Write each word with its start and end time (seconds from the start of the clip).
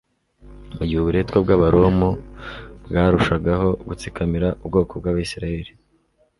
mu 0.75 0.83
gihe 0.87 0.99
uburetwa 1.01 1.37
bw'Abaroma 1.43 2.09
bwarushagaho 2.85 3.67
gutsikamira 3.87 4.47
ubwoko 4.63 4.93
bw'Abisirayeli, 4.99 5.71